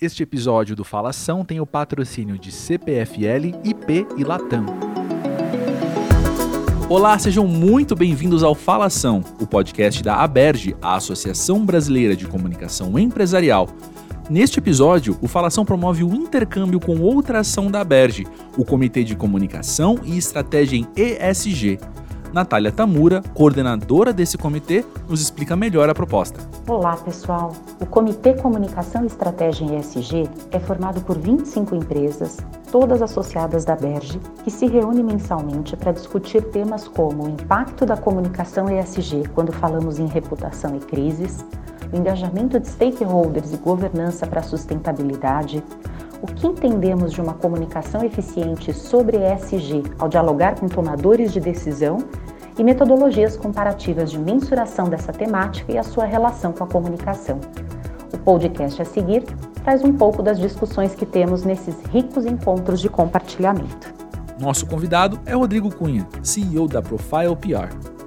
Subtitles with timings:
[0.00, 4.64] Este episódio do Falação tem o patrocínio de CPFL, IP e Latam.
[6.88, 12.96] Olá, sejam muito bem-vindos ao Falação, o podcast da ABERGE, a Associação Brasileira de Comunicação
[12.96, 13.68] Empresarial.
[14.30, 18.24] Neste episódio, o Falação promove o intercâmbio com outra ação da ABERGE,
[18.56, 21.80] o Comitê de Comunicação e Estratégia em ESG.
[22.32, 26.40] Natália Tamura, coordenadora desse comitê, nos explica melhor a proposta.
[26.66, 27.52] Olá, pessoal.
[27.80, 32.36] O Comitê Comunicação e Estratégia em ESG é formado por 25 empresas,
[32.70, 37.96] todas associadas da Berge, que se reúne mensalmente para discutir temas como o impacto da
[37.96, 41.44] comunicação ESG quando falamos em reputação e crises,
[41.92, 45.62] o engajamento de stakeholders e governança para a sustentabilidade,
[46.20, 51.98] o que entendemos de uma comunicação eficiente sobre ESG ao dialogar com tomadores de decisão
[52.58, 57.40] e metodologias comparativas de mensuração dessa temática e a sua relação com a comunicação.
[58.12, 59.22] O podcast a seguir
[59.62, 63.94] traz um pouco das discussões que temos nesses ricos encontros de compartilhamento.
[64.40, 67.97] Nosso convidado é Rodrigo Cunha, CEO da Profile PR.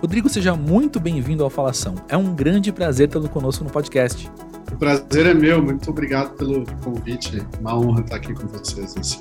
[0.00, 1.96] Rodrigo, seja muito bem-vindo ao Falação.
[2.08, 4.30] É um grande prazer tê-lo conosco no podcast.
[4.72, 7.44] O prazer é meu, muito obrigado pelo convite.
[7.58, 9.20] Uma honra estar aqui com vocês nesse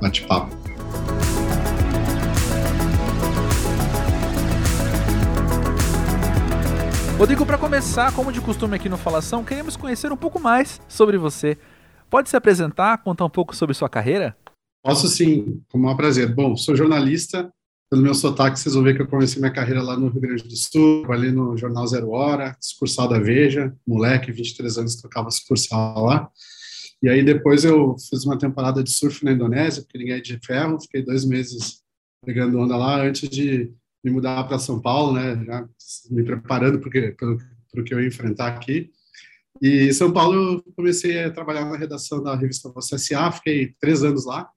[0.00, 0.56] bate-papo.
[7.18, 11.18] Rodrigo, para começar, como de costume aqui no Falação, queremos conhecer um pouco mais sobre
[11.18, 11.58] você.
[12.08, 14.34] Pode se apresentar, contar um pouco sobre sua carreira?
[14.82, 16.34] Posso sim, com o maior prazer.
[16.34, 17.52] Bom, sou jornalista,
[17.94, 20.42] pelo meu sotaque, vocês vão ver que eu comecei minha carreira lá no Rio Grande
[20.42, 26.04] do Sul, trabalhei no jornal Zero Hora, discursal da Veja, moleque, 23 anos, tocava discursal
[26.04, 26.28] lá.
[27.00, 30.40] E aí depois eu fiz uma temporada de surf na Indonésia, porque ninguém é de
[30.44, 31.82] ferro, fiquei dois meses
[32.26, 33.70] pegando onda lá antes de
[34.02, 35.68] me mudar para São Paulo, né, já
[36.10, 37.38] me preparando porque, pelo,
[37.72, 38.90] pelo que eu ia enfrentar aqui.
[39.62, 40.34] E em São Paulo
[40.66, 44.50] eu comecei a trabalhar na redação da revista Você S.A., fiquei três anos lá,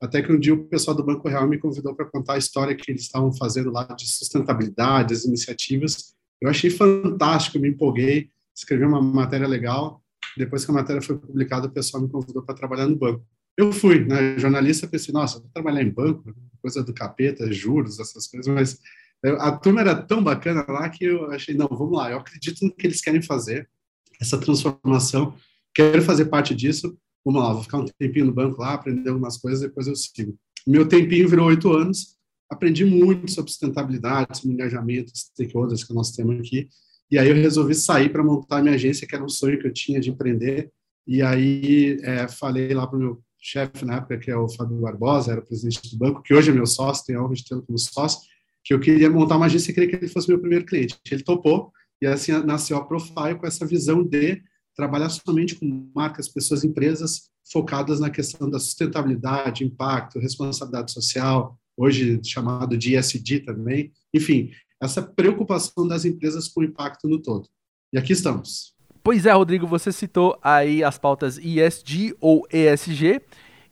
[0.00, 2.74] até que um dia o pessoal do Banco Real me convidou para contar a história
[2.74, 6.14] que eles estavam fazendo lá de sustentabilidade, as iniciativas.
[6.40, 10.02] Eu achei fantástico, me empolguei, escrevi uma matéria legal.
[10.36, 13.24] Depois que a matéria foi publicada, o pessoal me convidou para trabalhar no banco.
[13.56, 16.32] Eu fui, né, jornalista, pensei, nossa, vou trabalhar em banco,
[16.62, 18.78] coisa do capeta, juros, essas coisas, mas
[19.40, 22.72] a turma era tão bacana lá que eu achei, não, vamos lá, eu acredito no
[22.72, 23.68] que eles querem fazer,
[24.20, 25.34] essa transformação,
[25.74, 29.36] quero fazer parte disso, vamos lá, vou ficar um tempinho no banco lá, aprender algumas
[29.36, 30.36] coisas, depois eu sigo.
[30.66, 32.16] Meu tempinho virou oito anos,
[32.50, 36.68] aprendi muito sobre sustentabilidade, sobre engajamento, stakeholders que nós temos aqui,
[37.10, 39.72] e aí eu resolvi sair para montar minha agência, que era um sonho que eu
[39.72, 40.70] tinha de empreender,
[41.06, 44.76] e aí é, falei lá para o meu chefe na época, que é o Fábio
[44.78, 47.62] Barbosa, era o presidente do banco, que hoje é meu sócio, a honra de tê-lo
[47.62, 48.20] como sócio,
[48.64, 50.98] que eu queria montar uma agência e queria que ele fosse meu primeiro cliente.
[51.10, 54.42] Ele topou, e assim nasceu a Profile com essa visão de
[54.78, 62.20] trabalhar somente com marcas, pessoas, empresas focadas na questão da sustentabilidade, impacto, responsabilidade social, hoje
[62.22, 63.92] chamado de ESG também.
[64.14, 67.48] Enfim, essa preocupação das empresas com o impacto no todo.
[67.92, 68.72] E aqui estamos.
[69.02, 73.20] Pois é, Rodrigo, você citou aí as pautas ESG ou ESG.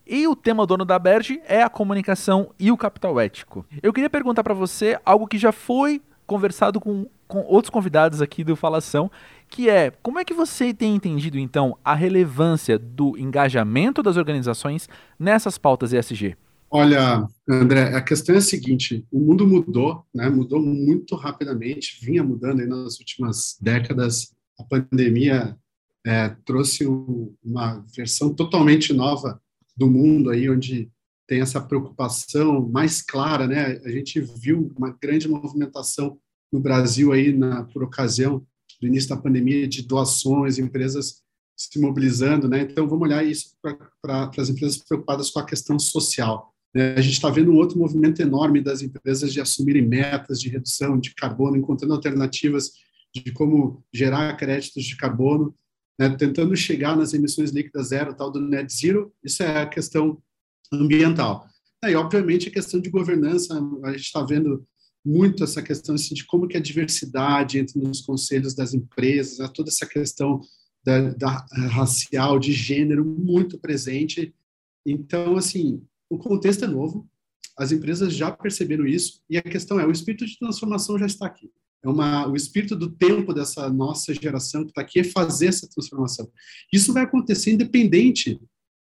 [0.04, 3.64] E o tema dono da Berge é a comunicação e o capital ético.
[3.80, 8.42] Eu queria perguntar para você algo que já foi conversado com, com outros convidados aqui
[8.42, 9.10] do Falação,
[9.48, 14.88] que é como é que você tem entendido então a relevância do engajamento das organizações
[15.18, 16.36] nessas pautas ESG?
[16.68, 20.28] Olha, André, a questão é a seguinte: o mundo mudou, né?
[20.28, 24.34] Mudou muito rapidamente, vinha mudando aí nas últimas décadas.
[24.58, 25.56] A pandemia
[26.04, 29.40] é, trouxe um, uma versão totalmente nova
[29.76, 30.90] do mundo aí, onde
[31.26, 33.80] tem essa preocupação mais clara, né?
[33.84, 36.18] A gente viu uma grande movimentação
[36.52, 38.46] no Brasil aí na por ocasião
[38.80, 41.22] do início da pandemia de doações, empresas
[41.56, 42.60] se mobilizando, né?
[42.60, 43.56] Então vamos olhar isso
[44.02, 46.52] para as empresas preocupadas com a questão social.
[46.74, 46.94] Né?
[46.94, 51.00] A gente está vendo um outro movimento enorme das empresas de assumirem metas de redução
[51.00, 52.72] de carbono, encontrando alternativas
[53.14, 55.54] de como gerar créditos de carbono,
[55.98, 56.10] né?
[56.10, 59.10] tentando chegar nas emissões líquidas zero, tal do net zero.
[59.24, 60.22] Isso é a questão
[60.72, 61.46] ambiental.
[61.84, 63.54] E obviamente a questão de governança,
[63.84, 64.66] a gente está vendo
[65.04, 69.48] muito essa questão assim, de como que a diversidade entre nos conselhos das empresas, né,
[69.54, 70.40] toda essa questão
[70.84, 74.34] da, da, racial, de gênero, muito presente.
[74.84, 75.80] Então, assim,
[76.10, 77.08] o contexto é novo,
[77.56, 81.26] as empresas já perceberam isso, e a questão é, o espírito de transformação já está
[81.26, 81.50] aqui.
[81.84, 85.68] É uma, o espírito do tempo dessa nossa geração que está aqui é fazer essa
[85.68, 86.28] transformação.
[86.72, 88.40] Isso vai acontecer independente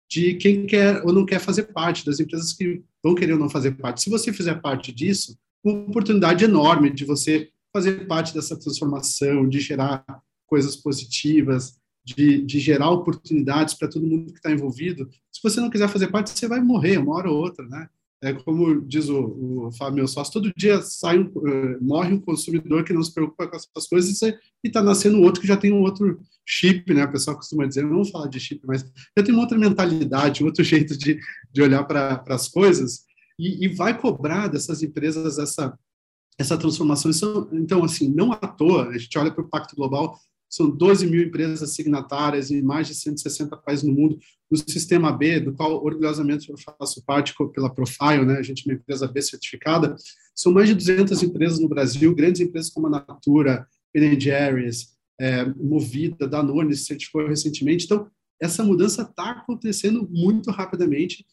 [0.09, 3.49] de quem quer ou não quer fazer parte, das empresas que vão querer ou não
[3.49, 4.01] fazer parte.
[4.01, 9.59] Se você fizer parte disso, uma oportunidade enorme de você fazer parte dessa transformação, de
[9.59, 10.05] gerar
[10.45, 15.09] coisas positivas, de, de gerar oportunidades para todo mundo que está envolvido.
[15.31, 17.89] Se você não quiser fazer parte, você vai morrer uma hora ou outra, né?
[18.23, 22.19] É como diz o, o Fábio, meu sócio, todo dia sai um, uh, morre um
[22.19, 25.73] consumidor que não se preocupa com essas coisas e está nascendo outro que já tem
[25.73, 27.03] um outro chip, né?
[27.03, 28.81] O pessoal costuma dizer, não vamos falar de chip, mas
[29.17, 31.19] já tem uma outra mentalidade, outro jeito de,
[31.51, 33.03] de olhar para as coisas
[33.37, 35.77] e, e, vai cobrar dessas empresas essa,
[36.39, 37.11] essa transformação.
[37.51, 40.17] Então, assim, não à toa, a gente olha para o Pacto Global,
[40.53, 44.19] são 12 mil empresas signatárias em mais de 160 países no mundo,
[44.51, 48.71] no Sistema B, do qual orgulhosamente eu faço parte pela Profile, né, a gente é
[48.71, 49.95] uma empresa B certificada,
[50.35, 55.43] são mais de 200 empresas no Brasil, grandes empresas como a Natura, Ben Jerry's, é,
[55.55, 58.07] Movida, Danone se certificou recentemente, então
[58.39, 61.25] essa mudança está acontecendo muito rapidamente,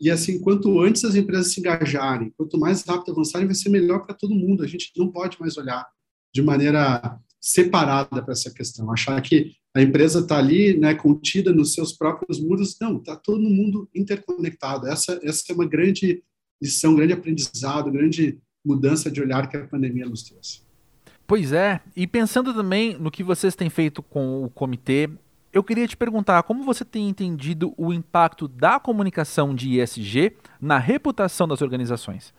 [0.00, 4.06] e assim, quanto antes as empresas se engajarem, quanto mais rápido avançarem, vai ser melhor
[4.06, 4.62] para todo mundo.
[4.62, 5.84] A gente não pode mais olhar
[6.32, 11.74] de maneira separada para essa questão, achar que a empresa está ali, né, contida nos
[11.74, 12.76] seus próprios muros.
[12.80, 14.88] Não, está todo mundo interconectado.
[14.88, 16.22] Essa, essa é uma grande
[16.60, 20.62] lição, grande aprendizado, grande mudança de olhar que a pandemia nos trouxe.
[21.26, 25.10] Pois é, e pensando também no que vocês têm feito com o comitê,
[25.52, 30.78] eu queria te perguntar como você tem entendido o impacto da comunicação de ESG na
[30.78, 32.32] reputação das organizações.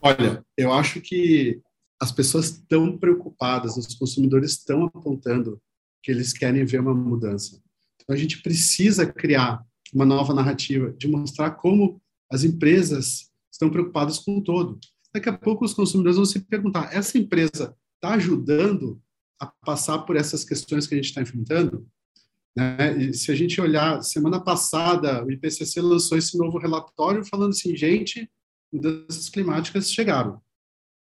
[0.00, 1.60] Olha, eu acho que
[2.00, 5.60] as pessoas estão preocupadas, os consumidores estão apontando
[6.02, 7.60] que eles querem ver uma mudança.
[8.00, 12.00] Então, a gente precisa criar uma nova narrativa de mostrar como
[12.30, 14.78] as empresas estão preocupadas com o todo.
[15.12, 19.00] Daqui a pouco os consumidores vão se perguntar: essa empresa está ajudando
[19.40, 21.86] a passar por essas questões que a gente está enfrentando?
[22.56, 22.96] Né?
[22.98, 27.76] E se a gente olhar, semana passada, o IPCC lançou esse novo relatório falando assim:
[27.76, 28.30] gente,
[28.72, 30.40] mudanças climáticas chegaram.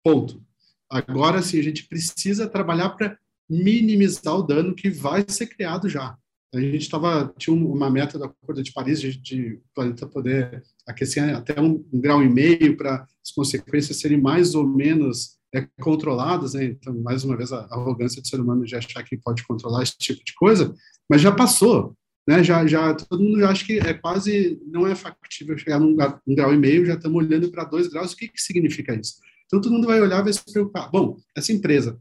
[0.05, 0.46] Ponto.
[0.91, 3.19] Agora sim, a gente precisa trabalhar para
[3.49, 6.17] minimizar o dano que vai ser criado já.
[6.55, 11.35] A gente estava tinha uma meta da Acordo de Paris de, de planeta poder aquecer
[11.35, 16.55] até um, um grau e meio para as consequências serem mais ou menos é, controladas.
[16.55, 16.65] Né?
[16.65, 19.99] Então, mais uma vez, a arrogância do ser humano de achar que pode controlar esse
[19.99, 20.75] tipo de coisa,
[21.11, 21.95] mas já passou.
[22.27, 22.43] Né?
[22.43, 25.97] Já, já todo mundo já acha que é quase não é factível chegar num
[26.27, 26.87] um grau e meio.
[26.87, 28.13] Já estamos olhando para dois graus.
[28.13, 29.17] O que, que significa isso?
[29.47, 30.91] Então, todo mundo vai olhar e vai se preocupar.
[30.91, 31.99] Bom, essa empresa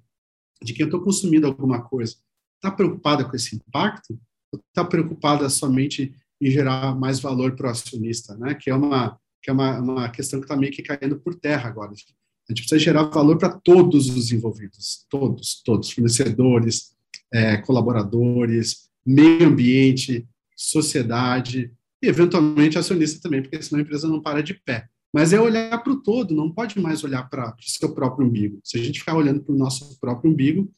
[0.61, 2.15] de que eu estou consumindo alguma coisa
[2.55, 4.19] está preocupada com esse impacto
[4.51, 8.55] ou está preocupada somente em gerar mais valor para o acionista, né?
[8.55, 11.69] Que é uma que é uma, uma questão que está meio que caindo por terra
[11.69, 11.91] agora.
[11.91, 16.95] A gente precisa gerar valor para todos os envolvidos, todos, todos, fornecedores,
[17.31, 20.27] é, colaboradores, meio ambiente,
[20.57, 21.71] sociedade
[22.01, 24.89] e eventualmente acionista também, porque senão a empresa não para de pé.
[25.15, 28.59] Mas é olhar para o todo, não pode mais olhar para o seu próprio umbigo.
[28.61, 30.69] Se a gente ficar olhando para o nosso próprio umbigo,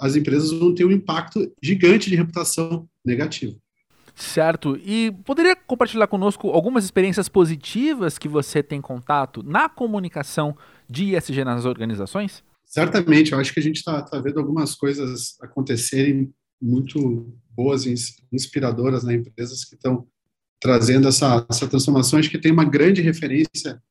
[0.00, 3.60] as empresas vão ter um impacto gigante de reputação negativo.
[4.14, 4.80] Certo.
[4.82, 10.56] E poderia compartilhar conosco algumas experiências positivas que você tem contato na comunicação
[10.88, 12.42] de ESG nas organizações?
[12.64, 13.32] Certamente.
[13.32, 17.94] Eu acho que a gente está tá vendo algumas coisas acontecerem muito boas e
[18.32, 20.06] inspiradoras nas empresas que estão
[20.60, 22.18] trazendo essa, essa transformação.
[22.18, 23.82] Acho que tem uma grande referência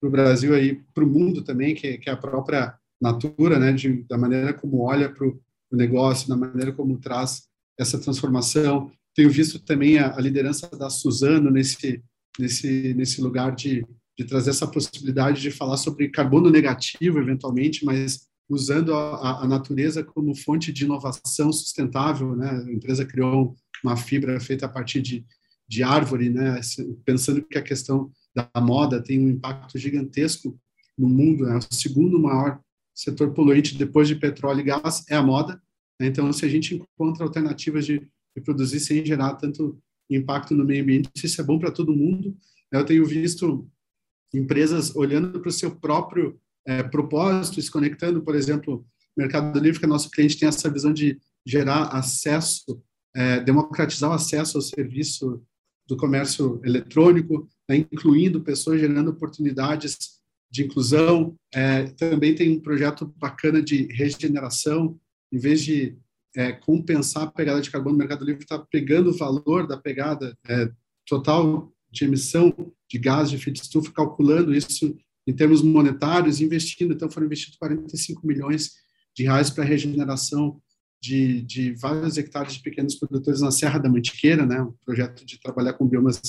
[0.00, 3.72] para o Brasil aí, para o mundo também, que, que é a própria Natura, né,
[3.72, 5.40] de, da maneira como olha para o
[5.72, 7.44] negócio, da maneira como traz
[7.78, 8.90] essa transformação.
[9.14, 12.02] Tenho visto também a, a liderança da Suzano nesse,
[12.38, 13.86] nesse, nesse lugar de,
[14.18, 20.04] de trazer essa possibilidade de falar sobre carbono negativo, eventualmente, mas usando a, a natureza
[20.04, 22.36] como fonte de inovação sustentável.
[22.36, 22.50] Né?
[22.50, 25.24] A empresa criou uma fibra feita a partir de,
[25.70, 26.60] de árvore, né?
[27.04, 30.58] pensando que a questão da moda tem um impacto gigantesco
[30.98, 32.60] no mundo, é o segundo maior
[32.92, 35.62] setor poluente depois de petróleo e gás é a moda.
[35.98, 36.08] Né?
[36.08, 40.82] Então, se a gente encontra alternativas de, de, produzir sem gerar tanto impacto no meio
[40.82, 42.36] ambiente, isso é bom para todo mundo.
[42.72, 43.64] Eu tenho visto
[44.34, 46.36] empresas olhando para o seu próprio
[46.66, 48.84] é, propósito, se conectando, por exemplo,
[49.16, 52.82] Mercado Livre, que é nosso cliente tem essa visão de gerar acesso,
[53.14, 55.40] é, democratizar o acesso ao serviço
[55.90, 59.98] do comércio eletrônico, né, incluindo pessoas gerando oportunidades
[60.48, 61.34] de inclusão.
[61.52, 64.96] É, também tem um projeto bacana de regeneração,
[65.32, 65.98] em vez de
[66.36, 70.38] é, compensar a pegada de carbono, o Mercado Livre está pegando o valor da pegada
[70.48, 70.70] é,
[71.04, 72.54] total de emissão
[72.88, 76.94] de gás de efeito de estufa, calculando isso em termos monetários, investindo.
[76.94, 78.74] Então, foram investidos 45 milhões
[79.16, 80.62] de reais para regeneração
[81.00, 85.40] de, de vários hectares de pequenos produtores na Serra da Mantiqueira, né, um projeto de
[85.40, 86.20] trabalhar com biomas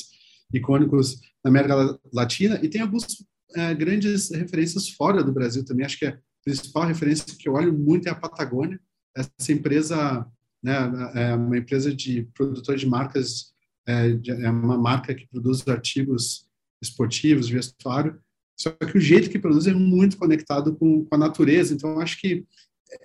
[0.53, 3.23] icônicos na América Latina, e tem algumas
[3.55, 5.85] é, grandes referências fora do Brasil também.
[5.85, 8.79] Acho que a principal referência que eu olho muito é a Patagônia.
[9.15, 10.25] Essa empresa
[10.63, 10.73] né,
[11.15, 13.53] é uma empresa de produtor de marcas,
[13.87, 16.47] é, é uma marca que produz artigos
[16.81, 18.19] esportivos, vestuário,
[18.61, 21.73] só que o jeito que produz é muito conectado com, com a natureza.
[21.73, 22.45] Então, acho que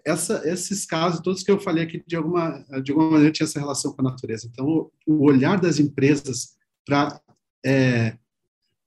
[0.05, 3.61] essa, esses casos, todos que eu falei aqui, de alguma, de alguma maneira tinha essa
[3.61, 4.49] relação com a natureza.
[4.50, 7.21] Então, o olhar das empresas para
[7.64, 8.16] é,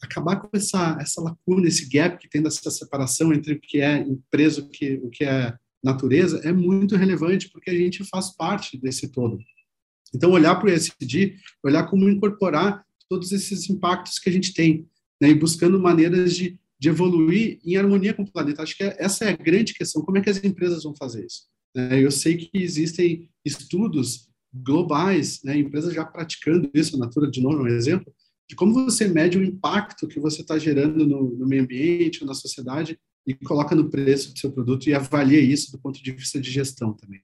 [0.01, 3.99] acabar com essa, essa lacuna, esse gap que tem dessa separação entre o que é
[3.99, 8.35] empresa e o que, o que é natureza é muito relevante, porque a gente faz
[8.35, 9.39] parte desse todo.
[10.13, 14.87] Então, olhar para o ESG, olhar como incorporar todos esses impactos que a gente tem,
[15.21, 18.63] né, e buscando maneiras de de evoluir em harmonia com o planeta.
[18.63, 20.01] Acho que é, essa é a grande questão.
[20.01, 21.43] Como é que as empresas vão fazer isso?
[21.75, 27.41] É, eu sei que existem estudos globais, né, empresas já praticando isso, a Natura, de
[27.41, 28.11] novo, é um exemplo,
[28.49, 32.33] de como você mede o impacto que você está gerando no, no, meio ambiente, na
[32.33, 36.41] sociedade, e coloca no preço do seu produto e avalia isso do ponto de vista
[36.41, 37.21] de gestão também.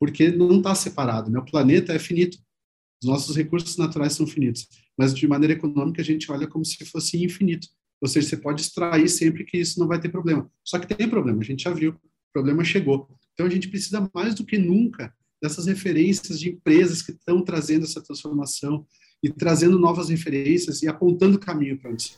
[0.00, 1.30] Porque não está separado.
[1.30, 2.38] Meu planeta é finito.
[3.02, 4.66] Os nossos recursos naturais são finitos.
[4.96, 7.68] Mas, de maneira econômica, a gente olha como se fosse infinito.
[8.02, 10.50] Ou seja, você pode extrair sempre que isso não vai ter problema.
[10.64, 13.08] Só que tem problema, a gente já viu, o problema chegou.
[13.32, 17.84] Então a gente precisa mais do que nunca dessas referências de empresas que estão trazendo
[17.84, 18.84] essa transformação
[19.22, 22.16] e trazendo novas referências e apontando o caminho para onde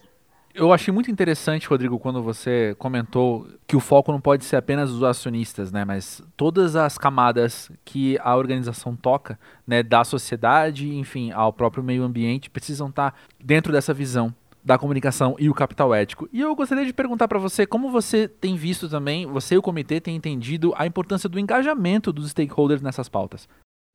[0.55, 4.89] eu achei muito interessante, Rodrigo, quando você comentou que o foco não pode ser apenas
[4.89, 9.37] os acionistas, né, mas todas as camadas que a organização toca,
[9.67, 14.33] né, da sociedade, enfim, ao próprio meio ambiente, precisam estar dentro dessa visão
[14.65, 16.29] da comunicação e o capital ético.
[16.33, 19.63] E eu gostaria de perguntar para você como você tem visto também, você e o
[19.63, 23.47] comitê têm entendido a importância do engajamento dos stakeholders nessas pautas.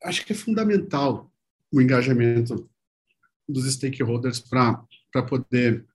[0.04, 1.32] Acho que é fundamental
[1.72, 2.70] o engajamento
[3.48, 5.86] dos stakeholders para poder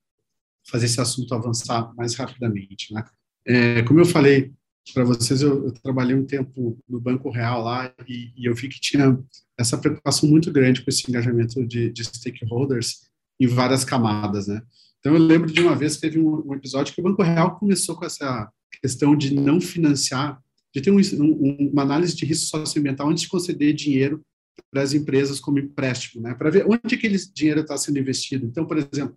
[0.67, 2.93] fazer esse assunto avançar mais rapidamente.
[2.93, 3.05] Né?
[3.47, 4.53] É, como eu falei
[4.93, 8.69] para vocês, eu, eu, trabalhei um tempo no Banco Real lá e, e, eu vi
[8.69, 9.19] que tinha
[9.57, 13.09] essa preocupação muito grande com esse engajamento de, de stakeholders
[13.41, 14.63] em várias camadas, né?
[15.01, 17.59] Então eu lembro de uma vez que teve um, um, episódio que o Banco Real
[17.59, 18.51] começou com essa
[18.81, 20.41] questão de não financiar,
[20.75, 24.23] de ter um, um, uma análise de risco socioambiental antes de conceder dinheiro
[24.71, 26.35] para as empresas como empréstimo, né?
[26.35, 28.47] Para ver onde aquele dinheiro está sendo investido.
[28.47, 29.15] Então, por exemplo,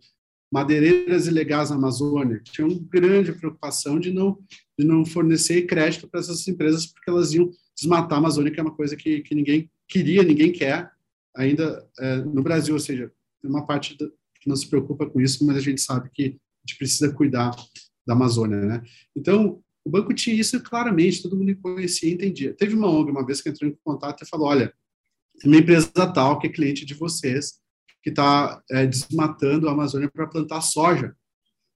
[0.51, 4.37] madeireiras ilegais na Amazônia uma grande preocupação de não
[4.79, 8.63] de não fornecer crédito para essas empresas porque elas iam desmatar a Amazônia, que é
[8.63, 10.91] uma coisa que, que ninguém queria, ninguém quer
[11.35, 15.45] ainda é, no Brasil, ou seja, tem uma parte que não se preocupa com isso,
[15.45, 17.51] mas a gente sabe que a gente precisa cuidar
[18.05, 18.83] da Amazônia, né?
[19.15, 22.53] Então, o banco tinha isso claramente, todo mundo conhecia e entendia.
[22.53, 24.73] Teve uma ONG uma vez que entrou em contato e falou, olha,
[25.39, 27.59] tem uma empresa tal que é cliente de vocês,
[28.03, 31.15] que está é, desmatando a Amazônia para plantar soja.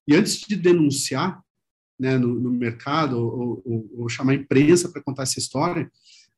[0.06, 1.42] E antes de denunciar
[1.98, 5.90] né, no, no mercado ou, ou, ou, chamar a imprensa para contar essa história,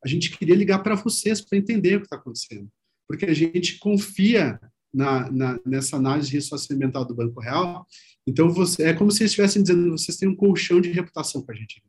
[0.04, 2.68] a gente queria ligar para vocês para entender o que está acontecendo.
[3.08, 4.60] Porque a gente confia
[4.94, 7.84] na, na, nessa análise de risco socioambiental do Banco Real.
[8.26, 11.50] Então, você, é como se eles estivessem dizendo, vocês têm um colchão de reputação com
[11.50, 11.82] a gente.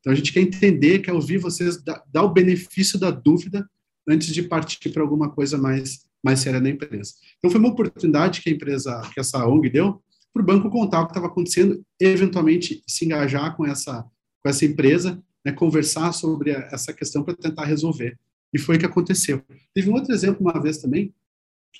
[0.00, 3.68] Então, a gente quer entender, quer ouvir vocês, dar, dar o benefício da dúvida
[4.08, 7.12] antes de partir para alguma coisa mais, mais séria na empresa.
[7.38, 11.00] Então, foi uma oportunidade que a empresa, que essa ONG deu, para o banco contar
[11.00, 14.02] o que estava acontecendo, eventualmente se engajar com essa,
[14.42, 18.18] com essa empresa, né, conversar sobre essa questão para tentar resolver.
[18.52, 19.42] E foi o que aconteceu.
[19.74, 21.14] Teve um outro exemplo uma vez também,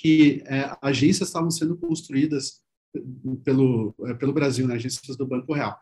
[0.01, 2.61] que é, agências estavam sendo construídas
[3.45, 5.79] pelo, é, pelo Brasil, né, agências do Banco Real.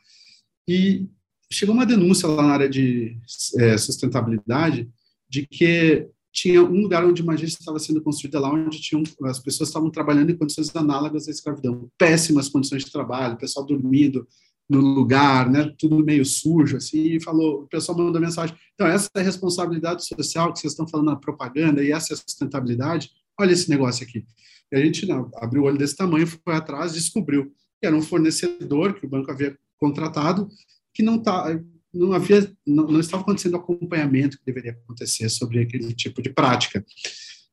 [0.69, 1.09] E
[1.53, 3.17] chegou uma denúncia lá na área de
[3.59, 4.89] é, sustentabilidade
[5.29, 9.39] de que tinha um lugar onde uma agência estava sendo construída lá, onde tinham, as
[9.39, 14.27] pessoas estavam trabalhando em condições análogas à escravidão, péssimas condições de trabalho, o pessoal dormindo
[14.69, 19.09] no lugar, né, tudo meio sujo, assim, e falou, o pessoal mandou mensagem, então, essa
[19.15, 23.11] é a responsabilidade social que vocês estão falando na propaganda, e essa é a sustentabilidade,
[23.39, 24.25] olha esse negócio aqui.
[24.73, 28.03] E a gente não, abriu o olho desse tamanho, foi atrás, descobriu que era um
[28.03, 30.49] fornecedor que o banco havia contratado,
[30.93, 31.61] que não tá,
[31.93, 36.31] não havia, não, não estava acontecendo o acompanhamento que deveria acontecer sobre aquele tipo de
[36.31, 36.85] prática.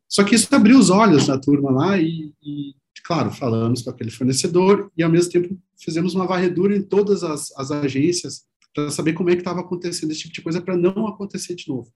[0.08, 2.74] Só que isso abriu os olhos da turma lá e, e
[3.04, 7.52] claro, falamos com aquele fornecedor e, ao mesmo tempo, fizemos uma varredura em todas as,
[7.58, 11.08] as agências para saber como é que estava acontecendo esse tipo de coisa para não
[11.08, 11.92] acontecer de novo.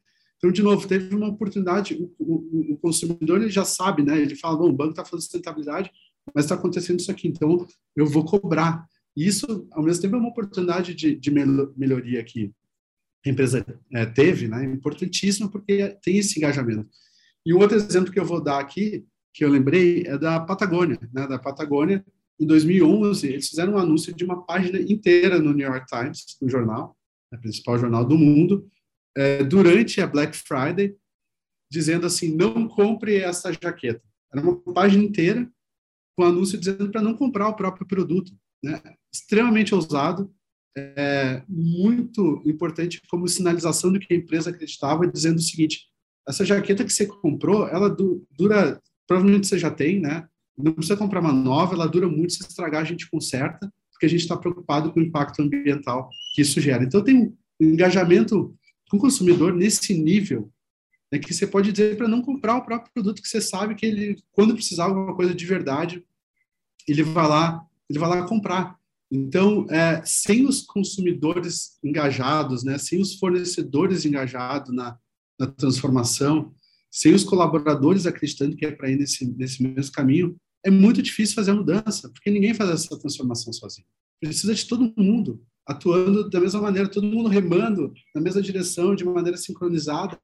[0.45, 4.21] Então, de novo, teve uma oportunidade, o, o, o consumidor ele já sabe, né?
[4.21, 5.89] Ele fala, bom, o banco está fazendo sustentabilidade,
[6.35, 8.85] mas está acontecendo isso aqui, então eu vou cobrar.
[9.17, 12.51] E isso, ao mesmo tempo, é uma oportunidade de, de melhoria que
[13.25, 14.63] a empresa é, teve, né?
[14.65, 16.87] Importantíssima, porque tem esse engajamento.
[17.43, 20.99] E um outro exemplo que eu vou dar aqui, que eu lembrei, é da Patagônia,
[21.11, 21.25] né?
[21.25, 22.05] Da Patagônia,
[22.39, 26.47] em 2011, eles fizeram um anúncio de uma página inteira no New York Times, no
[26.47, 26.95] jornal,
[27.33, 28.69] o principal jornal do mundo,
[29.15, 30.95] é, durante a Black Friday,
[31.71, 34.01] dizendo assim: não compre essa jaqueta.
[34.33, 35.49] Era uma página inteira
[36.17, 38.31] com anúncio dizendo para não comprar o próprio produto.
[38.63, 38.81] Né?
[39.13, 40.33] Extremamente ousado,
[40.77, 45.87] é, muito importante como sinalização do que a empresa acreditava, dizendo o seguinte:
[46.27, 50.27] essa jaqueta que você comprou, ela dura, provavelmente você já tem, né?
[50.57, 54.09] Não precisa comprar uma nova, ela dura muito, se estragar a gente conserta, porque a
[54.09, 56.83] gente está preocupado com o impacto ambiental que isso gera.
[56.83, 58.55] Então tem um engajamento
[58.95, 60.51] o consumidor nesse nível
[61.11, 63.85] é que você pode dizer para não comprar o próprio produto que você sabe que
[63.85, 66.03] ele, quando precisar alguma coisa de verdade,
[66.87, 68.77] ele vai lá, ele vai lá comprar.
[69.11, 74.97] Então, é, sem os consumidores engajados, né, sem os fornecedores engajados na,
[75.39, 76.53] na transformação,
[76.91, 80.35] sem os colaboradores acreditando que é para ir nesse, nesse mesmo caminho,
[80.65, 83.85] é muito difícil fazer a mudança, porque ninguém faz essa transformação sozinho.
[84.19, 89.03] Precisa de todo mundo atuando da mesma maneira, todo mundo remando na mesma direção, de
[89.03, 90.19] maneira sincronizada,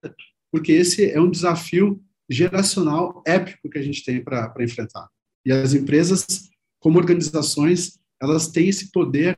[0.52, 5.08] porque esse é um desafio geracional épico que a gente tem para enfrentar.
[5.46, 9.38] E as empresas, como organizações, elas têm esse poder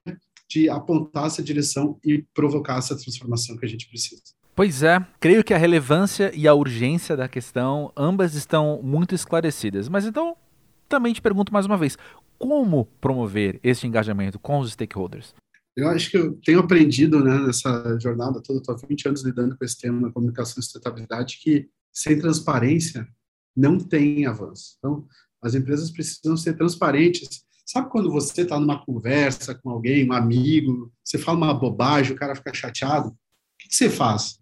[0.50, 4.22] de apontar essa direção e provocar essa transformação que a gente precisa.
[4.56, 9.90] Pois é, creio que a relevância e a urgência da questão ambas estão muito esclarecidas.
[9.90, 10.36] Mas então,
[10.88, 11.98] também te pergunto mais uma vez:
[12.38, 15.34] como promover esse engajamento com os stakeholders?
[15.76, 19.58] Eu acho que eu tenho aprendido né, nessa jornada toda, estou há 20 anos lidando
[19.58, 23.08] com esse tema na comunicação e sustentabilidade, que sem transparência
[23.56, 24.76] não tem avanço.
[24.78, 25.08] Então,
[25.42, 27.44] as empresas precisam ser transparentes.
[27.66, 32.18] Sabe quando você está numa conversa com alguém, um amigo, você fala uma bobagem, o
[32.18, 33.10] cara fica chateado?
[33.10, 33.16] O
[33.58, 34.40] que, que você faz?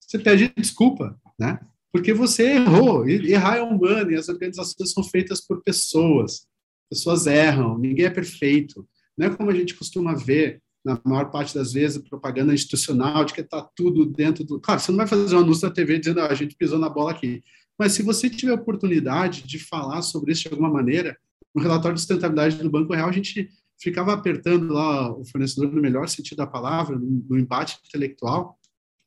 [0.00, 1.60] Você pede desculpa, né?
[1.92, 3.08] Porque você errou.
[3.08, 6.46] Errar é humano e as organizações são feitas por pessoas.
[6.88, 8.88] Pessoas erram, ninguém é perfeito.
[9.16, 13.34] Não é como a gente costuma ver na maior parte das vezes, propaganda institucional, de
[13.34, 14.60] que está tudo dentro do.
[14.60, 16.88] Claro, você não vai fazer um anúncio na TV dizendo ah, a gente pisou na
[16.88, 17.42] bola aqui.
[17.78, 21.16] Mas se você tiver oportunidade de falar sobre isso de alguma maneira,
[21.54, 23.48] no relatório de sustentabilidade do Banco Real, a gente
[23.80, 28.58] ficava apertando lá o fornecedor no melhor sentido da palavra, no, embate intelectual,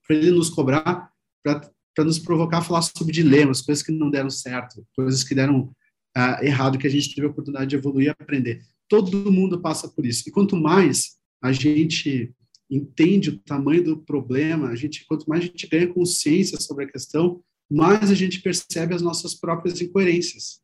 [0.05, 1.11] para ele nos cobrar,
[1.43, 5.71] para nos provocar a falar sobre dilemas, coisas que não deram certo, coisas que deram
[6.17, 8.63] uh, errado, que a gente teve a oportunidade de evoluir e aprender.
[8.89, 10.23] Todo mundo passa por isso.
[10.27, 12.33] E quanto mais a gente
[12.71, 16.87] entende o tamanho do problema, a gente quanto mais a gente ganha consciência sobre a
[16.89, 20.61] questão, mais a gente percebe as nossas próprias incoerências,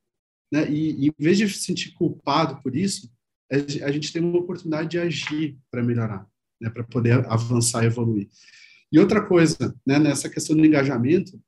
[0.51, 0.71] né?
[0.71, 3.11] E, em vez de se sentir culpado por isso,
[3.51, 6.25] a gente tem uma oportunidade de agir para melhorar,
[6.61, 6.69] né?
[6.69, 8.29] Para poder avançar e evoluir.
[8.91, 9.99] E outra coisa, né?
[9.99, 11.39] Nessa questão do engajamento,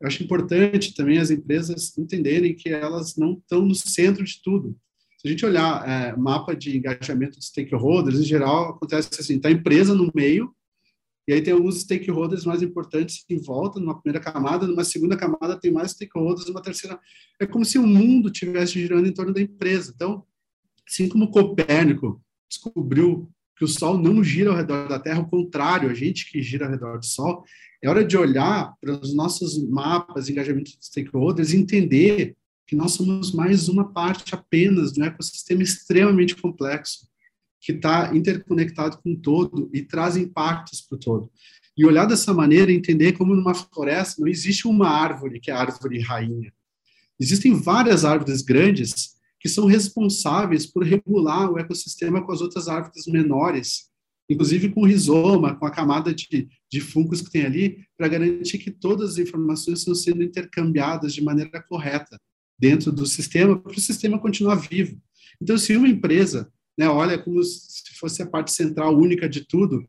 [0.00, 4.78] eu acho importante também as empresas entenderem que elas não estão no centro de tudo.
[5.18, 9.48] Se a gente olhar é, mapa de engajamento de stakeholders, em geral, acontece assim, está
[9.48, 10.54] a empresa no meio,
[11.26, 15.60] e aí tem alguns stakeholders mais importantes em volta, numa primeira camada, numa segunda camada
[15.60, 16.98] tem mais stakeholders, numa terceira...
[17.38, 19.92] É como se o mundo estivesse girando em torno da empresa.
[19.94, 20.24] Então,
[20.88, 25.90] assim como Copérnico descobriu que o Sol não gira ao redor da Terra, ao contrário,
[25.90, 27.44] a gente que gira ao redor do Sol,
[27.82, 32.37] é hora de olhar para os nossos mapas engajamento de stakeholders entender
[32.68, 37.08] que nós somos mais uma parte apenas um ecossistema extremamente complexo,
[37.58, 41.32] que está interconectado com o todo e traz impactos para o todo.
[41.74, 45.60] E olhar dessa maneira, entender como numa floresta não existe uma árvore que é a
[45.60, 46.52] árvore rainha.
[47.18, 53.06] Existem várias árvores grandes que são responsáveis por regular o ecossistema com as outras árvores
[53.06, 53.88] menores,
[54.28, 58.58] inclusive com o rizoma, com a camada de, de fungos que tem ali, para garantir
[58.58, 62.20] que todas as informações estão sendo intercambiadas de maneira correta
[62.58, 65.00] dentro do sistema para o sistema continuar vivo.
[65.40, 69.84] Então, se uma empresa né, olha como se fosse a parte central única de tudo,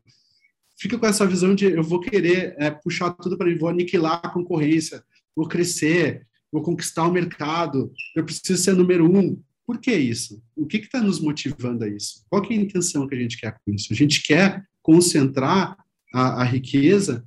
[0.78, 4.20] fica com essa visão de eu vou querer é, puxar tudo para mim, vou aniquilar
[4.22, 5.04] a concorrência,
[5.36, 9.40] vou crescer, vou conquistar o mercado, eu preciso ser número um.
[9.64, 10.42] Por que isso?
[10.56, 12.24] O que está nos motivando a isso?
[12.28, 13.92] Qual é a intenção que a gente quer com isso?
[13.92, 15.76] A gente quer concentrar
[16.12, 17.24] a, a riqueza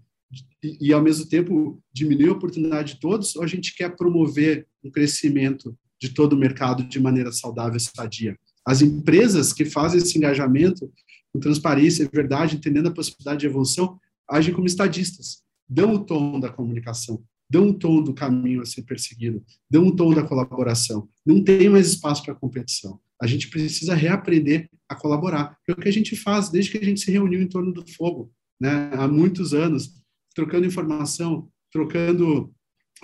[0.62, 4.68] e, e, ao mesmo tempo, diminuir a oportunidade de todos, ou a gente quer promover
[4.84, 8.38] um crescimento de todo o mercado de maneira saudável e sadia?
[8.66, 10.92] As empresas que fazem esse engajamento
[11.32, 16.40] com transparência e verdade, entendendo a possibilidade de evolução, agem como estadistas, dão o tom
[16.40, 21.10] da comunicação, dão um tom do caminho a ser perseguido, dão um tom da colaboração.
[21.26, 23.00] Não tem mais espaço para competição.
[23.22, 25.58] A gente precisa reaprender a colaborar.
[25.68, 27.86] É o que a gente faz desde que a gente se reuniu em torno do
[27.94, 30.02] fogo, né, há muitos anos
[30.36, 32.54] trocando informação, trocando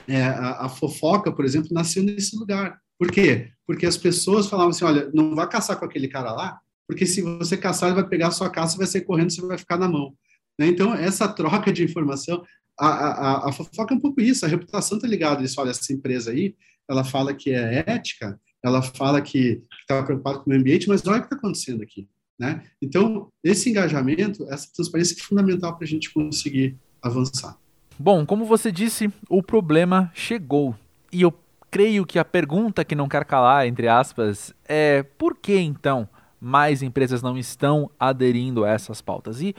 [0.07, 2.79] é, a, a, fofoca, por exemplo, nasceu nesse lugar.
[2.97, 3.49] Por quê?
[3.65, 7.21] Porque as pessoas falavam assim, olha, não vai caçar com aquele cara lá, porque se
[7.21, 9.87] você caçar, ele vai pegar a sua caça, vai ser correndo, você vai ficar na
[9.87, 10.13] mão.
[10.57, 10.67] Né?
[10.67, 12.43] Então, essa troca de informação,
[12.79, 15.61] a, a, a fofoca é um pouco isso, a reputação está ligada isso.
[15.61, 16.55] Olha, essa empresa aí,
[16.89, 21.17] ela fala que é ética, ela fala que está preocupado com o ambiente, mas olha
[21.17, 22.07] o que está acontecendo aqui.
[22.39, 22.63] Né?
[22.81, 27.57] Então, esse engajamento, essa transparência é fundamental para a gente conseguir avançar.
[28.01, 30.73] Bom, como você disse, o problema chegou.
[31.11, 31.33] E eu
[31.69, 36.07] creio que a pergunta que não quer calar, entre aspas, é por que então
[36.39, 39.41] mais empresas não estão aderindo a essas pautas?
[39.41, 39.53] E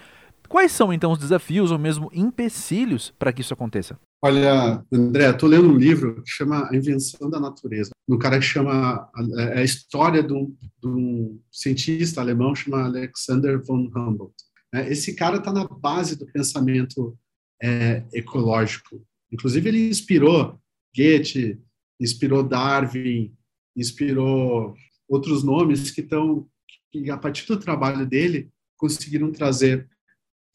[0.49, 3.99] quais são então os desafios ou mesmo empecilhos para que isso aconteça?
[4.23, 7.91] Olha, André, estou lendo um livro que chama A Invenção da Natureza.
[8.09, 13.63] Um cara que chama é a história de um, de um cientista alemão chama Alexander
[13.63, 14.35] von Humboldt.
[14.75, 17.19] É, esse cara está na base do pensamento
[17.63, 19.05] é, ecológico.
[19.33, 20.61] Inclusive ele inspirou
[20.97, 21.59] Goethe,
[22.01, 23.33] inspirou Darwin,
[23.77, 24.75] inspirou
[25.09, 26.49] outros nomes que estão
[26.91, 29.89] que a partir do trabalho dele conseguiram trazer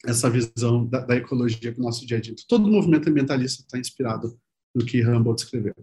[0.04, 2.34] essa visão da, da ecologia para o nosso dia a dia.
[2.46, 4.38] Todo o movimento ambientalista está inspirado
[4.74, 5.74] no que Humboldt escreveu.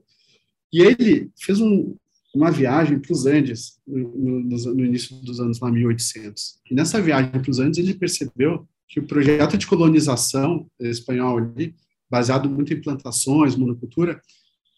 [0.72, 1.96] E ele fez um,
[2.34, 6.60] uma viagem para os Andes no, no, no, início dos anos lá, 1800.
[6.70, 11.74] E nessa viagem para os Andes ele percebeu que o projeto de colonização espanhol ali,
[12.08, 14.22] baseado muito em plantações, monocultura,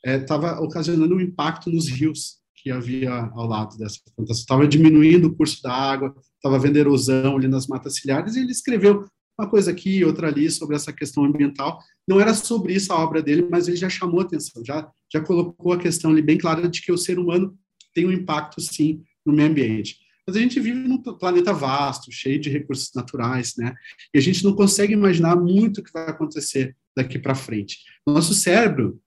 [0.01, 4.41] estava é, ocasionando um impacto nos rios que havia ao lado dessa plantação.
[4.41, 8.53] Estava diminuindo o curso da água, estava havendo erosão ali nas matas ciliares, e ele
[8.53, 9.05] escreveu
[9.37, 11.77] uma coisa aqui, outra ali, sobre essa questão ambiental.
[12.07, 15.73] Não era sobre isso a obra dele, mas ele já chamou atenção, já, já colocou
[15.73, 17.53] a questão ali bem clara de que o ser humano
[17.93, 20.04] tem um impacto, sim, no meio ambiente.
[20.27, 23.75] Mas a gente vive num planeta vasto, cheio de recursos naturais, né?
[24.13, 27.79] E a gente não consegue imaginar muito o que vai acontecer daqui para frente.
[28.07, 28.99] Nosso cérebro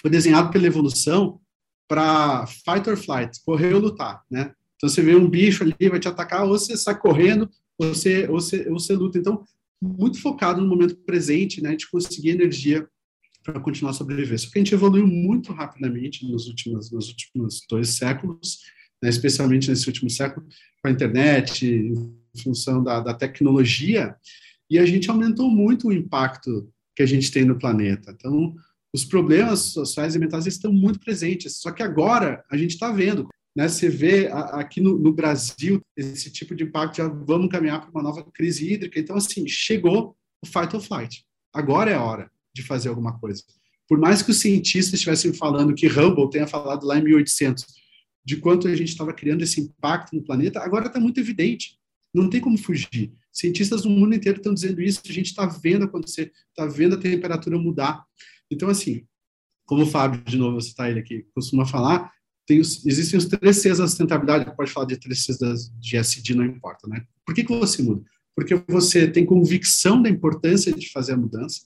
[0.00, 1.40] foi desenhado pela evolução
[1.88, 4.52] para fight or flight, correr ou lutar, né?
[4.76, 8.28] Então você vê um bicho ali vai te atacar, ou você sai correndo, ou você,
[8.28, 9.18] ou você, ou você luta.
[9.18, 9.44] Então
[9.82, 12.88] muito focado no momento presente, né, de conseguir energia
[13.42, 14.38] para continuar a sobreviver.
[14.38, 18.60] Só que a gente evoluiu muito rapidamente nos últimos, nos últimos dois séculos,
[19.04, 20.46] né, especialmente nesse último século,
[20.80, 24.16] com a internet, em função da, da tecnologia,
[24.70, 28.12] e a gente aumentou muito o impacto que a gente tem no planeta.
[28.16, 28.54] Então,
[28.94, 33.28] os problemas sociais e mentais estão muito presentes, só que agora a gente está vendo.
[33.54, 37.90] Né, você vê aqui no, no, Brasil esse tipo de impacto, já vamos caminhar para
[37.90, 38.98] uma nova crise hídrica.
[38.98, 41.26] Então, assim, chegou o fight or flight.
[41.52, 43.42] Agora é a hora de fazer alguma coisa.
[43.86, 47.83] Por mais que os cientistas estivessem falando, que Hubble tenha falado lá em 1800,
[48.24, 51.78] de quanto a gente estava criando esse impacto no planeta, agora está muito evidente.
[52.12, 53.12] Não tem como fugir.
[53.32, 56.98] Cientistas no mundo inteiro estão dizendo isso, a gente está vendo acontecer, está vendo a
[56.98, 58.04] temperatura mudar.
[58.50, 59.04] Então, assim,
[59.66, 62.12] como o Fábio, de novo, você está ele aqui, costuma falar,
[62.50, 66.44] os, existem os três Cs da sustentabilidade, pode falar de três Cs de SD, não
[66.44, 67.04] importa, né?
[67.24, 68.04] Por que, que você muda?
[68.36, 71.62] Porque você tem convicção da importância de fazer a mudança,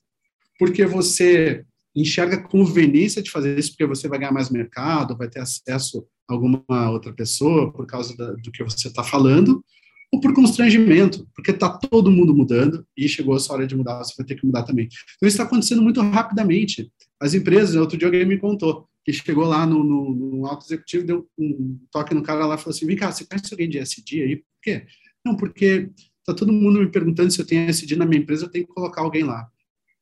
[0.59, 5.41] porque você enxerga conveniência de fazer isso, porque você vai ganhar mais mercado, vai ter
[5.41, 9.65] acesso a alguma outra pessoa por causa da, do que você está falando,
[10.13, 13.99] ou por constrangimento, porque está todo mundo mudando e chegou a sua hora de mudar,
[13.99, 14.87] você vai ter que mudar também.
[14.87, 16.91] Então, isso está acontecendo muito rapidamente.
[17.21, 21.07] As empresas, outro dia alguém me contou, que chegou lá no, no, no alto executivo,
[21.07, 23.79] deu um toque no cara lá e falou assim: vem cá, você conhece alguém de
[23.79, 24.37] SD aí?
[24.37, 24.87] Por quê?
[25.25, 28.51] Não, porque está todo mundo me perguntando se eu tenho SD na minha empresa, eu
[28.51, 29.49] tenho que colocar alguém lá.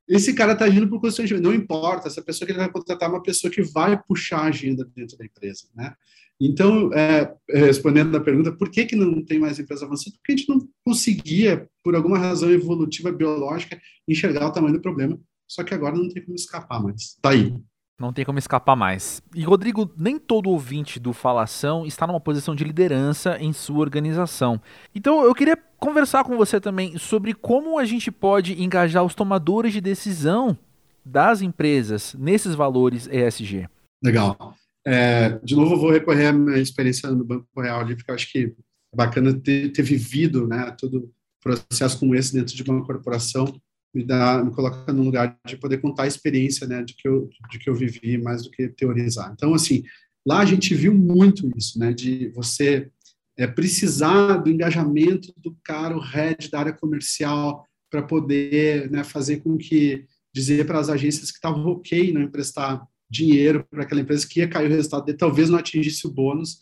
[0.09, 3.13] Esse cara está agindo por constrangimento, não importa, essa pessoa que ele vai contratar é
[3.13, 5.95] uma pessoa que vai puxar a agenda dentro da empresa, né?
[6.41, 10.15] Então, é, respondendo a pergunta, por que, que não tem mais empresa avançada?
[10.17, 15.19] Porque a gente não conseguia, por alguma razão evolutiva, biológica, enxergar o tamanho do problema,
[15.49, 17.17] só que agora não tem como escapar mais.
[17.23, 17.55] Tá aí.
[17.99, 19.23] Não tem como escapar mais.
[19.35, 24.61] E, Rodrigo, nem todo ouvinte do Falação está numa posição de liderança em sua organização.
[24.95, 29.73] Então, eu queria conversar com você também sobre como a gente pode engajar os tomadores
[29.73, 30.59] de decisão
[31.03, 33.67] das empresas nesses valores ESG.
[34.05, 34.55] Legal.
[34.87, 38.31] É, de novo, eu vou recorrer à minha experiência no Banco Real porque eu acho
[38.31, 38.55] que
[38.93, 41.11] é bacana ter, ter vivido né, todo
[41.43, 43.59] processo como esse dentro de uma corporação,
[43.97, 47.31] me, dá, me coloca no lugar de poder contar a experiência né, de, que eu,
[47.51, 49.33] de que eu vivi, mais do que teorizar.
[49.33, 49.85] Então, assim,
[50.27, 52.91] lá a gente viu muito isso, né, de você
[53.39, 59.39] é, precisar do engajamento do cara, o head da área comercial, para poder né, fazer
[59.39, 60.05] com que,
[60.35, 64.49] dizer para as agências que estavam ok não emprestar dinheiro para aquela empresa que ia
[64.49, 66.59] cair o resultado dele, talvez não atingisse o bônus,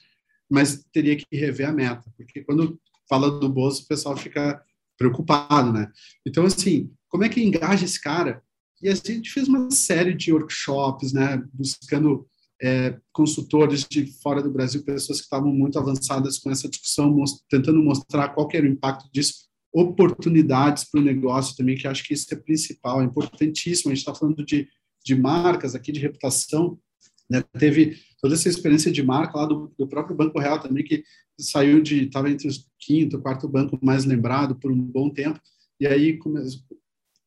[0.49, 4.63] mas teria que rever a meta, porque quando fala do bônus, o pessoal fica
[4.97, 5.91] preocupado, né?
[6.25, 8.43] Então, assim, como é que engaja esse cara?
[8.83, 12.27] E a gente fez uma série de workshops, né, buscando
[12.61, 17.41] é, consultores de fora do Brasil, pessoas que estavam muito avançadas com essa discussão, most
[17.49, 22.15] tentando mostrar qual era o impacto disso, oportunidades para o negócio também, que acho que
[22.15, 23.93] isso é principal, é importantíssimo.
[23.93, 24.67] A gente está falando de,
[25.05, 26.77] de marcas aqui, de reputação.
[27.31, 27.45] Né?
[27.57, 31.05] Teve toda essa experiência de marca lá do, do próprio Banco Real também, que
[31.39, 35.41] saiu de, estava entre os quinto, quarto banco mais lembrado por um bom tempo,
[35.79, 36.19] e aí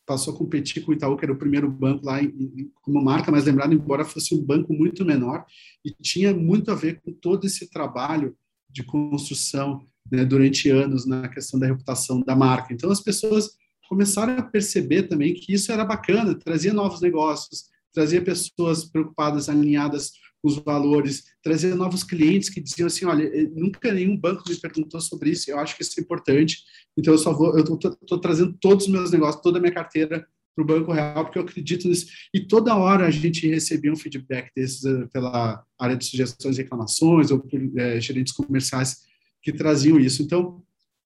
[0.07, 3.29] passou a competir com o Itaú, que era o primeiro banco lá em, como marca
[3.29, 5.45] mais lembrada, embora fosse um banco muito menor,
[5.83, 8.35] e tinha muito a ver com todo esse trabalho
[8.69, 12.73] de construção né, durante anos na questão da reputação da marca.
[12.73, 13.51] Então, as pessoas
[13.89, 20.11] começaram a perceber também que isso era bacana, trazia novos negócios, trazia pessoas preocupadas, alinhadas
[20.47, 24.99] os valores, trazia novos clientes que diziam assim, olha, eh, nunca nenhum banco me perguntou
[24.99, 26.63] sobre isso, eu acho que isso é importante,
[26.97, 30.27] então eu só vou, eu estou trazendo todos os meus negócios, toda a minha carteira
[30.57, 32.07] para o Banco Real, porque eu acredito nisso.
[32.33, 36.63] E toda hora a gente recebia um feedback desses eh, pela área de sugestões e
[36.63, 39.03] reclamações, ou por é, gerentes comerciais
[39.41, 40.23] que traziam isso.
[40.23, 40.63] Então,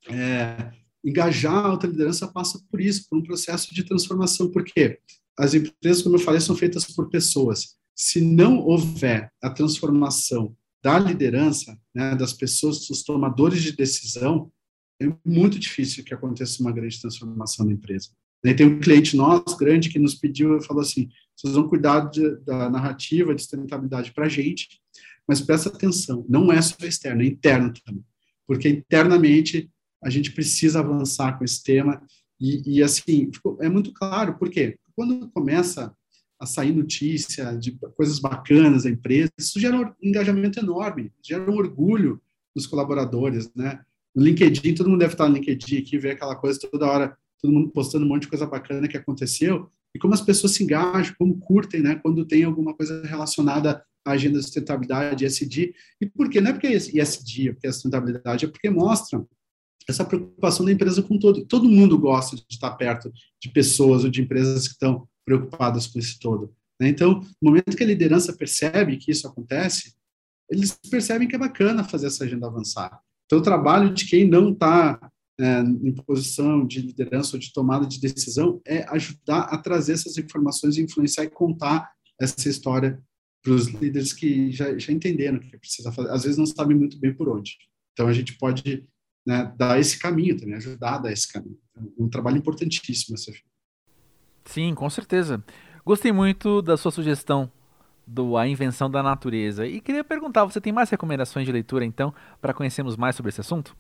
[0.10, 0.72] é,
[1.04, 5.00] engajar a alta liderança passa por isso, por um processo de transformação, porque
[5.38, 7.76] as empresas, como eu falei, são feitas por pessoas.
[7.96, 14.52] Se não houver a transformação da liderança, né, das pessoas, dos tomadores de decisão,
[15.00, 18.10] é muito difícil que aconteça uma grande transformação na empresa.
[18.42, 22.38] Tem um cliente nosso, grande, que nos pediu e falou assim, vocês vão cuidar de,
[22.38, 24.82] da narrativa de sustentabilidade para a gente,
[25.28, 28.04] mas presta atenção, não é só externo, é interno também
[28.52, 29.72] porque internamente
[30.04, 32.06] a gente precisa avançar com esse tema
[32.38, 35.96] e, e assim é muito claro porque quando começa
[36.42, 41.56] a sair notícia de coisas bacanas da empresa, isso gera um engajamento enorme, gera um
[41.56, 42.20] orgulho
[42.56, 43.82] dos colaboradores, né?
[44.14, 47.54] No LinkedIn, todo mundo deve estar no LinkedIn aqui, ver aquela coisa toda hora, todo
[47.54, 51.14] mundo postando um monte de coisa bacana que aconteceu, e como as pessoas se engajam,
[51.20, 51.96] como curtem, né?
[52.02, 55.76] Quando tem alguma coisa relacionada a agenda de sustentabilidade, ESG.
[56.02, 56.42] E por quê?
[56.42, 59.24] Não é porque é ESG, é porque é sustentabilidade, é porque mostra
[59.88, 61.46] essa preocupação da empresa com todo.
[61.46, 66.00] Todo mundo gosta de estar perto de pessoas ou de empresas que estão preocupadas com
[66.00, 66.54] isso todo.
[66.80, 66.90] Né?
[66.90, 69.94] Então, no momento que a liderança percebe que isso acontece,
[70.50, 73.00] eles percebem que é bacana fazer essa agenda avançar.
[73.26, 75.00] Então, o trabalho de quem não está
[75.40, 80.18] é, em posição de liderança ou de tomada de decisão é ajudar a trazer essas
[80.18, 83.02] informações, influenciar e contar essa história
[83.42, 86.78] para os líderes que já, já entenderam o que precisa fazer, às vezes não sabem
[86.78, 87.58] muito bem por onde.
[87.94, 88.88] Então a gente pode
[89.26, 91.58] né, dar esse caminho também, ajudar a dar esse caminho.
[91.76, 93.32] É um trabalho importantíssimo essa
[94.46, 95.44] Sim, com certeza.
[95.86, 97.52] Gostei muito da sua sugestão
[98.06, 102.14] do A Invenção da Natureza e queria perguntar, você tem mais recomendações de leitura então
[102.42, 103.76] para conhecermos mais sobre esse assunto?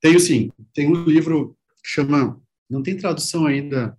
[0.00, 0.50] Tenho sim.
[0.72, 3.98] Tem um livro que chama, não tem tradução ainda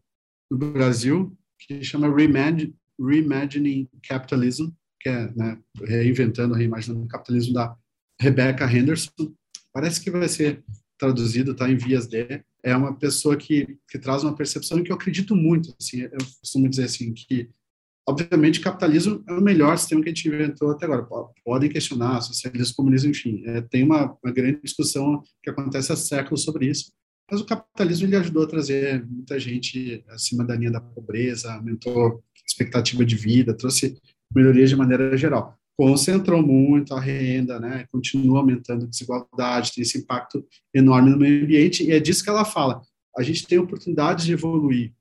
[0.50, 7.76] no Brasil, que chama Reimagining Capitalism, que é né, reinventando, reimaginando o capitalismo da
[8.20, 9.12] Rebecca Henderson.
[9.74, 10.64] Parece que vai ser
[10.98, 12.44] traduzido, está em vias de.
[12.68, 15.74] É uma pessoa que, que traz uma percepção que eu acredito muito.
[15.80, 17.50] Assim, eu costumo dizer assim que,
[18.06, 21.32] obviamente, capitalismo é o melhor sistema que a gente inventou até agora.
[21.46, 23.42] Podem questionar socialismo, comunismo, enfim.
[23.46, 26.92] É, tem uma, uma grande discussão que acontece há séculos sobre isso.
[27.32, 32.22] Mas o capitalismo ele ajudou a trazer muita gente acima da linha da pobreza, aumentou
[32.46, 33.98] expectativa de vida, trouxe
[34.36, 35.58] melhorias de maneira geral.
[35.78, 37.86] Concentrou muito a renda, né?
[37.92, 42.30] continua aumentando a desigualdade, tem esse impacto enorme no meio ambiente, e é disso que
[42.32, 42.82] ela fala.
[43.16, 44.92] A gente tem oportunidade de evoluir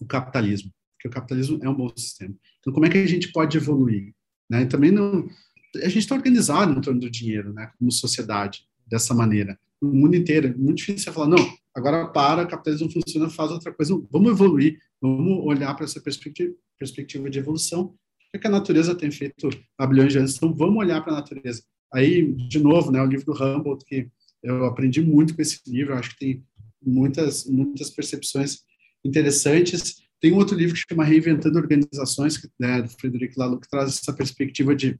[0.00, 2.32] o capitalismo, porque o capitalismo é um bom sistema.
[2.60, 4.14] Então, como é que a gente pode evoluir?
[4.48, 4.62] Né?
[4.62, 5.28] E também não.
[5.76, 7.70] A gente está organizado em torno do dinheiro, né?
[7.76, 9.58] como sociedade, dessa maneira.
[9.82, 10.48] No mundo inteiro.
[10.48, 14.00] É muito difícil você falar, não, agora para, o capitalismo funciona, faz outra coisa.
[14.10, 17.94] Vamos evoluir, vamos olhar para essa perspectiva, perspectiva de evolução
[18.34, 20.36] o que a natureza tem feito há bilhões de anos?
[20.36, 21.62] Então, vamos olhar para a natureza.
[21.92, 24.10] Aí, de novo, né, o livro do Humboldt, que
[24.42, 26.44] eu aprendi muito com esse livro, acho que tem
[26.84, 28.60] muitas, muitas percepções
[29.04, 30.02] interessantes.
[30.20, 34.12] Tem um outro livro que chama Reinventando Organizações, né, do Frederic Laloux, que traz essa
[34.12, 34.98] perspectiva de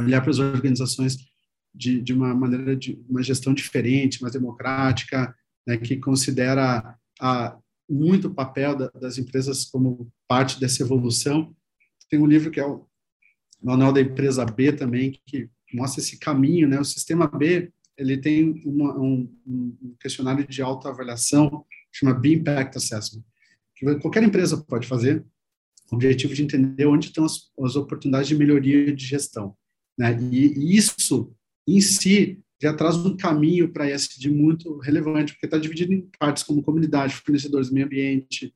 [0.00, 1.16] olhar para as organizações
[1.74, 5.34] de, de uma maneira de uma gestão diferente, mais democrática,
[5.66, 11.54] né, que considera a, muito o papel da, das empresas como parte dessa evolução
[12.08, 12.86] tem um livro que é o
[13.62, 16.80] Manual da Empresa B também, que mostra esse caminho, né?
[16.80, 23.24] O sistema B, ele tem uma, um, um, questionário de autoavaliação, chama B Impact Assessment,
[23.74, 25.24] que qualquer empresa pode fazer,
[25.88, 29.56] com o objetivo de entender onde estão as, as oportunidades de melhoria de gestão.
[29.98, 30.16] Né?
[30.30, 31.34] E, e isso,
[31.66, 36.42] em si, já traz um caminho para ESG muito relevante, porque está dividido em partes
[36.42, 38.54] como comunidade, fornecedores, meio ambiente,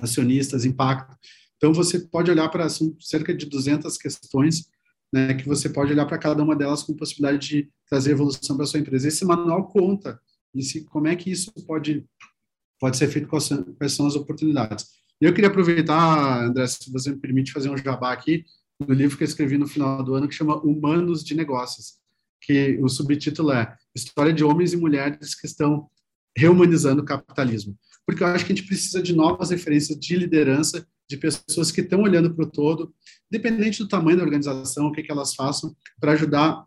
[0.00, 1.16] acionistas, impacto.
[1.56, 2.68] Então, você pode olhar para
[3.00, 4.68] cerca de 200 questões,
[5.12, 8.66] né, que você pode olhar para cada uma delas com possibilidade de trazer evolução para
[8.66, 9.08] sua empresa.
[9.08, 10.20] Esse manual conta
[10.54, 12.04] e se, como é que isso pode,
[12.80, 13.44] pode ser feito, quais
[13.92, 14.86] são as oportunidades.
[15.20, 18.44] Eu queria aproveitar, André, se você me permite fazer um jabá aqui,
[18.78, 21.94] no livro que eu escrevi no final do ano, que chama Humanos de Negócios,
[22.42, 25.88] que o subtítulo é História de Homens e Mulheres que estão
[26.36, 27.76] rehumanizando o capitalismo.
[28.06, 31.80] Porque eu acho que a gente precisa de novas referências de liderança, de pessoas que
[31.80, 32.94] estão olhando para o todo,
[33.30, 36.66] independente do tamanho da organização, o que, que elas façam, para ajudar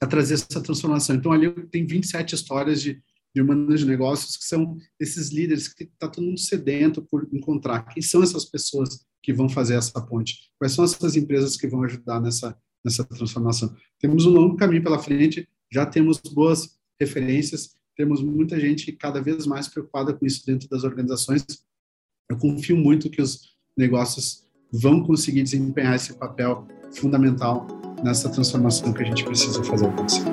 [0.00, 1.16] a trazer essa transformação.
[1.16, 3.02] Então, ali tem 27 histórias de,
[3.34, 7.82] de humanos de negócios que são esses líderes que está todo mundo sedento por encontrar.
[7.84, 10.50] Quem são essas pessoas que vão fazer essa ponte?
[10.58, 13.74] Quais são essas empresas que vão ajudar nessa, nessa transformação?
[13.98, 19.46] Temos um longo caminho pela frente, já temos boas referências, temos muita gente cada vez
[19.46, 21.44] mais preocupada com isso dentro das organizações.
[22.30, 27.66] Eu confio muito que os negócios vão conseguir desempenhar esse papel fundamental
[28.02, 30.24] nessa transformação que a gente precisa fazer acontecer.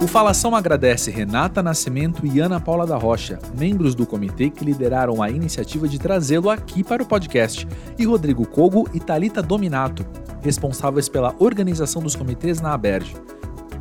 [0.00, 5.22] O Falação agradece Renata Nascimento e Ana Paula da Rocha, membros do comitê que lideraram
[5.22, 7.66] a iniciativa de trazê-lo aqui para o podcast,
[7.98, 10.06] e Rodrigo Cogo e Talita Dominato,
[10.40, 13.14] responsáveis pela organização dos comitês na Aberge.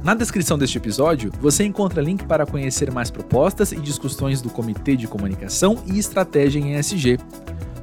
[0.03, 4.95] Na descrição deste episódio, você encontra link para conhecer mais propostas e discussões do Comitê
[4.95, 7.17] de Comunicação e Estratégia em ESG.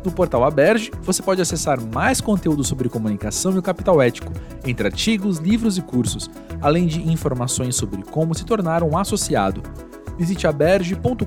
[0.04, 4.30] No portal Aberge, você pode acessar mais conteúdo sobre comunicação e o capital ético,
[4.66, 9.62] entre artigos, livros e cursos, além de informações sobre como se tornar um associado.
[10.18, 11.24] Visite aberge.com.br.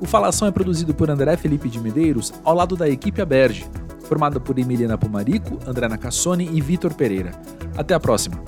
[0.00, 3.66] O Falação é produzido por André Felipe de Medeiros, ao lado da equipe Aberge,
[4.08, 7.32] formada por Emiliana Pomarico, André Cassoni e Vitor Pereira.
[7.76, 8.42] Até a próxima!